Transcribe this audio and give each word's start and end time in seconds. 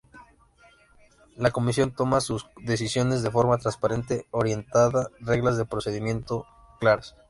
La 1.37 1.51
Comisión 1.51 1.91
toma 1.93 2.21
sus 2.21 2.47
decisiones 2.63 3.21
de 3.21 3.29
forma 3.29 3.59
transparente, 3.59 4.25
orientada 4.31 5.09
por 5.09 5.27
reglas 5.27 5.57
de 5.57 5.65
procedimiento 5.65 6.47
claras. 6.79 7.15